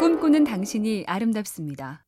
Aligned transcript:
꿈꾸는 0.00 0.44
당신이 0.44 1.04
아름답습니다. 1.06 2.06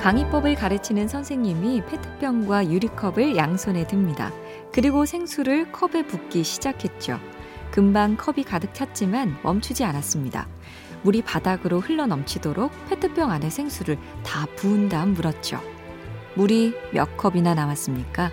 강의법을 0.00 0.56
가르치는 0.56 1.06
선생님이 1.06 1.82
페트병과 1.86 2.72
유리컵을 2.72 3.36
양손에 3.36 3.86
듭니다. 3.86 4.32
그리고 4.72 5.06
생수를 5.06 5.70
컵에 5.70 6.04
붓기 6.08 6.42
시작했죠. 6.42 7.20
금방 7.70 8.16
컵이 8.16 8.42
가득 8.42 8.74
찼지만 8.74 9.38
멈추지 9.44 9.84
않았습니다. 9.84 10.48
물이 11.04 11.22
바닥으로 11.22 11.78
흘러 11.78 12.06
넘치도록 12.06 12.72
페트병 12.88 13.30
안에 13.30 13.50
생수를 13.50 13.96
다 14.24 14.44
부은 14.56 14.88
다음 14.88 15.14
물었죠. 15.14 15.60
물이 16.34 16.74
몇 16.92 17.16
컵이나 17.16 17.54
남았습니까? 17.54 18.32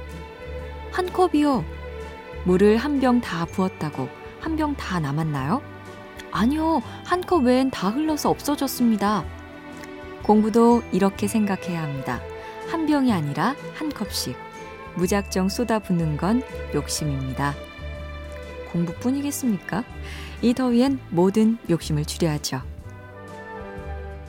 한 0.91 1.13
컵이요. 1.13 1.63
물을 2.45 2.77
한 2.77 2.99
병 2.99 3.21
다 3.21 3.45
부었다고 3.45 4.09
한 4.39 4.55
병 4.55 4.75
다 4.75 4.99
남았나요? 4.99 5.74
아니요. 6.35 6.81
한 7.05 7.21
컵 7.21 7.45
외엔 7.45 7.71
다 7.71 7.89
흘러서 7.89 8.29
없어졌습니다. 8.29 9.23
공부도 10.23 10.83
이렇게 10.91 11.27
생각해야 11.27 11.81
합니다. 11.81 12.19
한 12.69 12.85
병이 12.85 13.11
아니라 13.13 13.55
한 13.75 13.89
컵씩. 13.89 14.35
무작정 14.95 15.49
쏟아붓는 15.49 16.17
건 16.17 16.43
욕심입니다. 16.73 17.53
공부뿐이겠습니까? 18.71 19.83
이 20.41 20.53
더위엔 20.53 20.99
모든 21.09 21.57
욕심을 21.69 22.05
줄여야죠. 22.05 22.61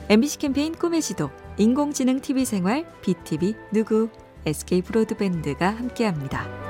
MBC 0.09 0.37
캠페인 0.37 0.73
꿈의 0.73 1.01
지도, 1.01 1.29
인공지능 1.57 2.21
TV 2.21 2.45
생활, 2.45 2.85
BTV 3.01 3.55
누구, 3.73 4.09
SK 4.45 4.81
브로드밴드가 4.83 5.69
함께합니다. 5.71 6.66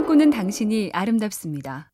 꿈꾸는 0.00 0.30
당신이 0.30 0.90
아름답습니다. 0.94 1.90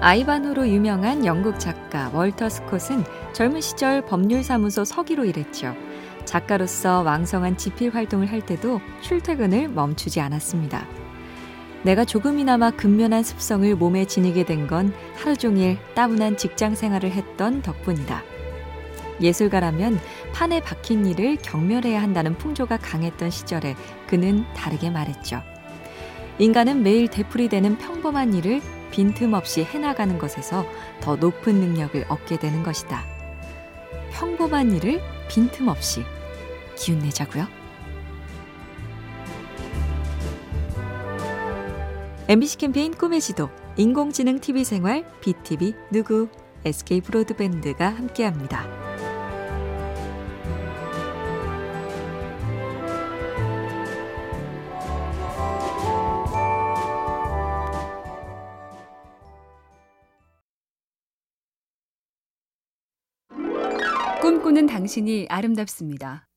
아이반호로 0.00 0.68
유명한 0.68 1.26
영국 1.26 1.58
작가 1.58 2.08
월터 2.14 2.48
스콧은 2.48 3.02
젊은 3.32 3.60
시절 3.60 4.06
법률사무소 4.06 4.84
서기로 4.84 5.24
일했죠. 5.24 5.74
작가로서 6.24 7.02
왕성한 7.02 7.56
집필 7.56 7.92
활동을 7.92 8.30
할 8.30 8.46
때도 8.46 8.80
출퇴근을 9.00 9.70
멈추지 9.70 10.20
않았습니다. 10.20 10.86
내가 11.82 12.04
조금이나마 12.04 12.70
근면한 12.70 13.24
습성을 13.24 13.74
몸에 13.74 14.04
지니게 14.04 14.44
된 14.44 14.68
건 14.68 14.94
하루 15.16 15.36
종일 15.36 15.78
따분한 15.96 16.36
직장 16.36 16.76
생활을 16.76 17.10
했던 17.10 17.60
덕분이다. 17.60 18.22
예술가라면 19.20 19.98
판에 20.32 20.60
박힌 20.60 21.06
일을 21.06 21.38
경멸해야 21.42 22.00
한다는 22.00 22.38
풍조가 22.38 22.76
강했던 22.76 23.30
시절에 23.30 23.74
그는 24.06 24.44
다르게 24.54 24.90
말했죠. 24.90 25.42
인간은 26.40 26.82
매일 26.82 27.06
되풀이되는 27.08 27.76
평범한 27.76 28.32
일을 28.32 28.62
빈틈없이 28.90 29.62
해나가는 29.62 30.16
것에서 30.16 30.64
더 31.02 31.16
높은 31.16 31.56
능력을 31.56 32.02
얻게 32.08 32.38
되는 32.38 32.62
것이다. 32.62 33.04
평범한 34.10 34.72
일을 34.72 35.02
빈틈없이 35.28 36.02
기운내자고요. 36.76 37.46
MBC 42.26 42.56
캠페인 42.56 42.94
꿈의 42.94 43.20
지도, 43.20 43.50
인공지능 43.76 44.38
TV 44.38 44.64
생활, 44.64 45.04
BTV 45.20 45.74
누구, 45.90 46.28
SK 46.64 47.02
브로드밴드가 47.02 47.86
함께합니다. 47.86 48.89
꿈꾸는 64.30 64.66
당신이 64.68 65.26
아름답습니다. 65.28 66.28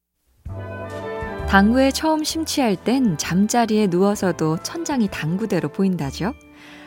당구에 1.48 1.92
처음 1.92 2.24
심취할 2.24 2.76
땐 2.76 3.20
잠자리에 3.20 3.86
누워서도 3.86 4.64
천장이 4.64 5.10
당구대로 5.12 5.70
보인다죠. 5.70 6.34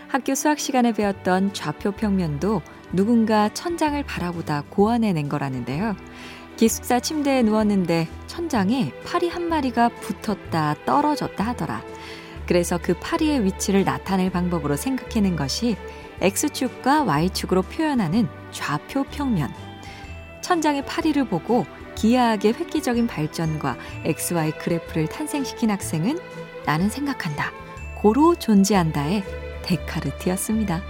학교 0.09 0.35
수학 0.35 0.59
시간에 0.59 0.91
배웠던 0.91 1.53
좌표 1.53 1.93
평면도 1.93 2.61
누군가 2.93 3.55
천장을 3.55 4.03
바라보다 4.03 4.65
고안해낸 4.69 5.29
거라는데요. 5.29 5.95
기숙사 6.57 6.99
침대에 6.99 7.45
누웠는데 7.45 8.09
천장에 8.27 8.93
파리 9.05 9.29
한 9.29 9.49
마리가 9.49 9.91
붙었다 9.91 10.75
떨어졌다 10.85 11.45
하더라. 11.45 11.85
그래서 12.49 12.81
그 12.83 12.95
파리의 12.99 13.45
위치를 13.45 13.85
나타낼 13.85 14.33
방법으로 14.33 14.75
생각해낸 14.75 15.37
것이 15.37 15.77
X축과 16.21 17.05
Y축으로 17.05 17.63
표현하는 17.63 18.27
좌표 18.51 19.05
평면. 19.05 19.66
천장의 20.47 20.87
파리를 20.87 21.25
보고 21.25 21.67
기이하게 21.97 22.53
획기적인 22.53 23.09
발전과 23.09 23.77
XY 24.05 24.59
그래프를 24.59 25.09
탄생시킨 25.09 25.73
학생은 25.73 26.21
나는 26.65 26.89
생각한다. 26.89 27.51
고로 27.97 28.37
존재한다의 28.37 29.25
데카르트였습니다. 29.63 30.83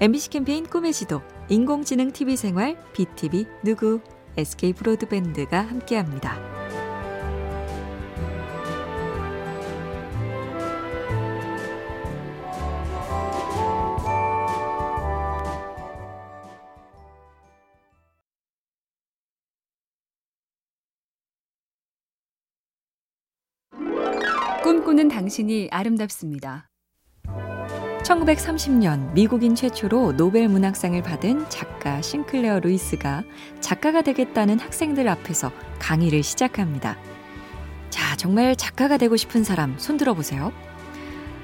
MBC 0.00 0.30
캠페인 0.30 0.66
꿈의 0.66 0.94
지도, 0.94 1.20
인공지능 1.50 2.12
TV 2.12 2.36
생활, 2.36 2.82
BTV 2.94 3.46
누구, 3.62 4.00
SK 4.38 4.72
브로드밴드가 4.72 5.60
함께합니다. 5.60 6.55
꿈꾸는 24.66 25.06
당신이 25.06 25.68
아름답습니다. 25.70 26.68
1930년 28.02 29.12
미국인 29.12 29.54
최초로 29.54 30.16
노벨 30.16 30.48
문학상을 30.48 31.00
받은 31.04 31.48
작가 31.48 32.02
싱클레어 32.02 32.58
루이스가 32.58 33.22
작가가 33.60 34.02
되겠다는 34.02 34.58
학생들 34.58 35.06
앞에서 35.06 35.52
강의를 35.78 36.24
시작합니다. 36.24 36.98
자, 37.90 38.16
정말 38.16 38.56
작가가 38.56 38.96
되고 38.96 39.16
싶은 39.16 39.44
사람 39.44 39.78
손 39.78 39.98
들어 39.98 40.14
보세요. 40.14 40.52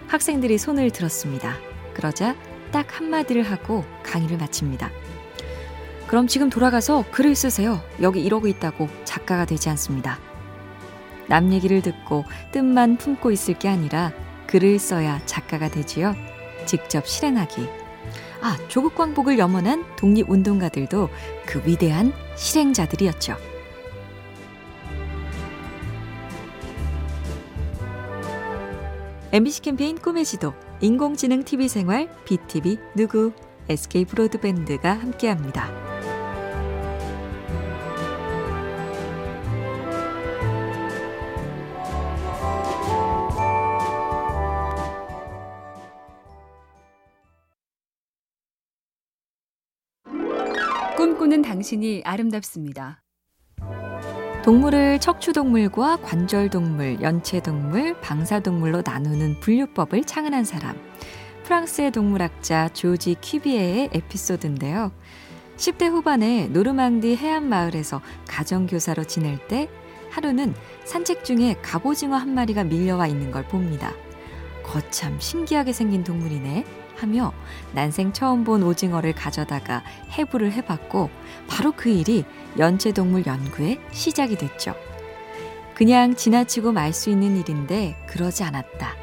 학생들이 0.08 0.58
손을 0.58 0.90
들었습니다. 0.90 1.54
그러자 1.94 2.34
딱 2.72 2.98
한마디를 2.98 3.44
하고 3.44 3.84
강의를 4.02 4.36
마칩니다. 4.36 4.90
그럼 6.08 6.26
지금 6.26 6.50
돌아가서 6.50 7.04
글을 7.12 7.36
쓰세요. 7.36 7.80
여기 8.00 8.20
이러고 8.20 8.48
있다고 8.48 8.88
작가가 9.04 9.44
되지 9.44 9.68
않습니다. 9.68 10.31
남 11.28 11.52
얘기를 11.52 11.82
듣고 11.82 12.24
뜻만 12.52 12.96
품고 12.96 13.30
있을 13.30 13.58
게 13.58 13.68
아니라 13.68 14.12
글을 14.46 14.78
써야 14.78 15.20
작가가 15.24 15.68
되지요. 15.68 16.14
직접 16.66 17.06
실행하기. 17.06 17.68
아, 18.42 18.58
조국 18.68 18.94
광복을 18.94 19.38
염원한 19.38 19.84
독립운동가들도 19.96 21.08
그 21.46 21.62
위대한 21.64 22.12
실행자들이었죠. 22.36 23.36
MBC 29.32 29.62
캠페인 29.62 29.96
꿈의 29.96 30.26
지도, 30.26 30.52
인공지능 30.80 31.42
TV 31.42 31.68
생활, 31.68 32.10
BTV 32.26 32.78
누구, 32.94 33.32
SK 33.68 34.04
브로드밴드가 34.04 34.92
함께합니다. 34.92 35.91
꿈꾸는 51.32 51.42
당신이 51.42 52.02
아름답습니다. 52.04 53.02
동물을 54.44 55.00
척추동물과 55.00 55.96
관절동물, 56.02 57.00
연체동물, 57.00 57.98
방사동물로 58.02 58.82
나누는 58.84 59.40
분류법을 59.40 60.04
창안한 60.04 60.44
사람. 60.44 60.76
프랑스의 61.44 61.90
동물학자 61.90 62.68
조지 62.68 63.16
퀴비에의 63.18 63.90
에피소드인데요. 63.94 64.92
10대 65.56 65.88
후반에 65.88 66.48
노르망디 66.48 67.16
해안 67.16 67.48
마을에서 67.48 68.02
가정교사로 68.28 69.04
지낼 69.04 69.38
때 69.48 69.70
하루는 70.10 70.54
산책 70.84 71.24
중에 71.24 71.56
갑오징어 71.62 72.14
한 72.14 72.34
마리가 72.34 72.64
밀려와 72.64 73.06
있는 73.06 73.30
걸 73.30 73.44
봅니다. 73.44 73.94
거참 74.62 75.18
신기하게 75.18 75.72
생긴 75.72 76.04
동물이네 76.04 76.81
하며 76.96 77.32
난생 77.72 78.12
처음 78.12 78.44
본 78.44 78.62
오징어를 78.62 79.14
가져다가 79.14 79.82
해부를 80.18 80.52
해봤고 80.52 81.10
바로 81.48 81.72
그 81.72 81.88
일이 81.88 82.24
연체동물 82.58 83.26
연구의 83.26 83.80
시작이 83.90 84.36
됐죠. 84.36 84.74
그냥 85.74 86.14
지나치고 86.14 86.72
말 86.72 86.92
수 86.92 87.10
있는 87.10 87.36
일인데 87.36 87.96
그러지 88.08 88.44
않았다. 88.44 88.94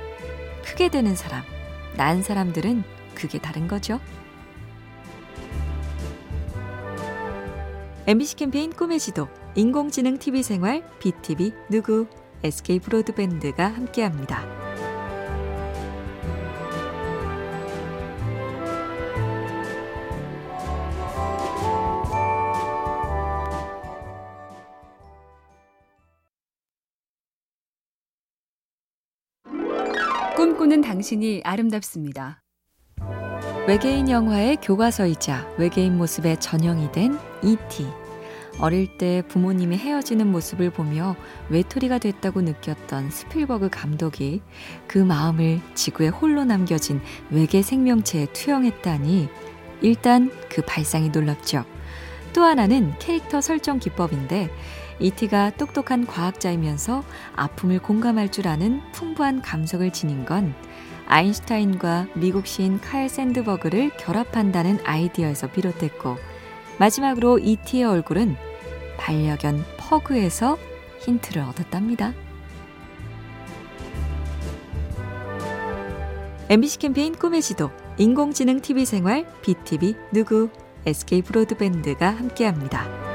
크게 0.63 0.89
되는 0.89 1.15
사람, 1.15 1.43
난 1.97 2.21
사람들은 2.21 2.83
그게 3.15 3.39
다른 3.39 3.67
거죠. 3.67 3.99
MBC 8.07 8.37
캠페인 8.37 8.71
꿈의 8.71 8.99
지도, 8.99 9.27
인공지능 9.55 10.17
TV 10.17 10.41
생활, 10.41 10.83
BTV 10.99 11.53
누구, 11.69 12.07
SK 12.43 12.79
브로드밴드가 12.79 13.67
함께합니다. 13.67 14.68
꿈꾸는 30.39 30.79
당신이 30.79 31.41
아름답습니다. 31.43 32.41
외계인 33.67 34.09
영화의 34.09 34.55
교과서이자 34.61 35.55
외계인 35.57 35.97
모습의 35.97 36.39
전형이 36.39 36.93
된 36.93 37.19
E.T. 37.43 37.85
어릴 38.61 38.97
때 38.97 39.21
부모님이 39.27 39.75
헤어지는 39.75 40.31
모습을 40.31 40.69
보며 40.69 41.17
외톨이가 41.49 41.97
됐다고 41.97 42.39
느꼈던 42.39 43.11
스필버그 43.11 43.67
감독이 43.69 44.41
그 44.87 44.97
마음을 44.97 45.59
지구에 45.73 46.07
홀로 46.07 46.45
남겨진 46.45 47.01
외계 47.31 47.61
생명체에 47.61 48.27
투영했다니 48.27 49.27
일단 49.81 50.31
그 50.47 50.61
발상이 50.61 51.09
놀랍죠. 51.09 51.65
또 52.31 52.43
하나는 52.43 52.93
캐릭터 52.99 53.41
설정 53.41 53.77
기법인데 53.77 54.49
이티가 54.99 55.51
똑똑한 55.51 56.05
과학자이면서 56.05 57.03
아픔을 57.35 57.79
공감할 57.79 58.31
줄 58.31 58.47
아는 58.47 58.81
풍부한 58.91 59.41
감성을 59.41 59.89
지닌 59.91 60.25
건 60.25 60.53
아인슈타인과 61.07 62.07
미국 62.15 62.45
시인 62.45 62.79
칼 62.79 63.09
샌드버그를 63.09 63.91
결합한다는 63.97 64.79
아이디어에서 64.83 65.47
비롯됐고 65.51 66.17
마지막으로 66.77 67.39
이티의 67.39 67.83
얼굴은 67.85 68.35
반려견 68.97 69.63
퍼그에서 69.77 70.57
힌트를 70.99 71.41
얻었답니다. 71.41 72.13
MBC 76.49 76.79
캠페인 76.79 77.13
꿈의 77.13 77.41
지도, 77.41 77.69
인공지능 77.97 78.59
TV 78.59 78.85
생활, 78.85 79.25
BTV 79.41 79.95
누구, 80.11 80.49
SK 80.85 81.21
브로드밴드가 81.21 82.09
함께합니다. 82.09 83.08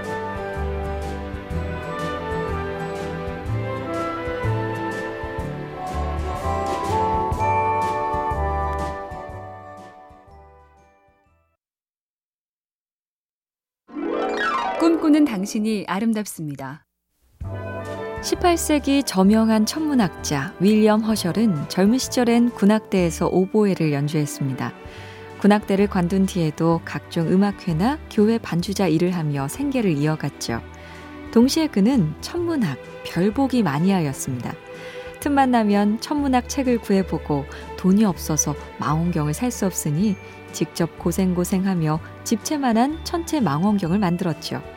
꿈꾸는 15.15 15.25
당신이 15.27 15.85
아름답습니다. 15.87 16.85
18세기 18.21 19.07
저명한 19.07 19.65
천문학자 19.65 20.55
윌리엄 20.59 21.03
허셜은 21.03 21.69
젊은 21.69 21.99
시절엔 21.99 22.51
군악대에서 22.51 23.29
오보에를 23.29 23.93
연주했습니다. 23.93 24.73
군악대를 25.41 25.87
관둔 25.87 26.27
뒤에도 26.27 26.81
각종 26.85 27.29
음악회나 27.29 28.01
교회 28.11 28.39
반주자 28.39 28.89
일을 28.89 29.13
하며 29.13 29.47
생계를 29.47 29.93
이어갔죠. 29.93 30.61
동시에 31.33 31.69
그는 31.69 32.13
천문학, 32.21 32.77
별보기 33.05 33.63
마니아였습니다. 33.63 34.53
틈만 35.21 35.53
나면 35.53 36.01
천문학 36.01 36.49
책을 36.49 36.79
구해보고 36.79 37.45
돈이 37.77 38.05
없어서 38.05 38.57
망원경을 38.81 39.33
살 39.33 39.53
수 39.53 39.65
없으니 39.65 40.17
직접 40.51 40.99
고생고생하며 40.99 42.01
집채만한 42.25 43.05
천체 43.05 43.39
망원경을 43.41 44.01
만들었죠. 44.01 44.74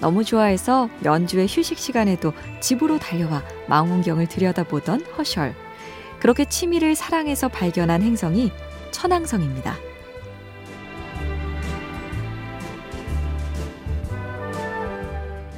너무 0.00 0.24
좋아해서 0.24 0.88
연주의 1.04 1.46
휴식 1.48 1.78
시간에도 1.78 2.32
집으로 2.60 2.98
달려와 2.98 3.42
망원경을 3.68 4.26
들여다보던 4.26 5.02
허셜. 5.18 5.54
그렇게 6.20 6.44
취미를 6.44 6.94
사랑해서 6.94 7.48
발견한 7.48 8.02
행성이 8.02 8.50
천왕성입니다. 8.90 9.76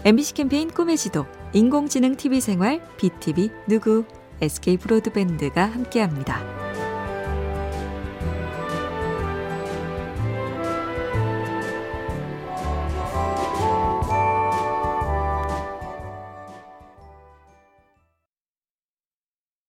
MBC 0.05 0.35
캠페인 0.35 0.71
꿈의 0.71 0.97
지도, 0.97 1.27
인공지능 1.53 2.15
TV 2.15 2.41
생활, 2.41 2.81
BTV 2.97 3.51
누구, 3.67 4.05
SK 4.41 4.77
브로드밴드가 4.77 5.65
함께합니다. 5.65 6.66